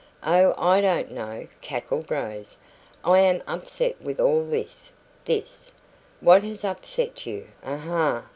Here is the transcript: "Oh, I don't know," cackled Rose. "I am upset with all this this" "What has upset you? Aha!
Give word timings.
"Oh, 0.23 0.55
I 0.57 0.81
don't 0.81 1.11
know," 1.11 1.47
cackled 1.61 2.09
Rose. 2.09 2.57
"I 3.05 3.19
am 3.19 3.43
upset 3.45 4.01
with 4.01 4.19
all 4.19 4.43
this 4.43 4.91
this" 5.25 5.71
"What 6.21 6.43
has 6.43 6.65
upset 6.65 7.27
you? 7.27 7.49
Aha! 7.63 8.23